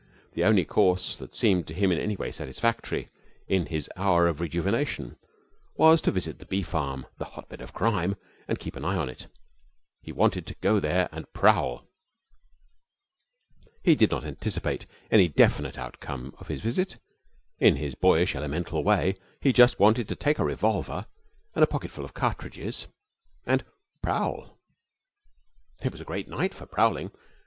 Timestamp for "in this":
3.47-3.69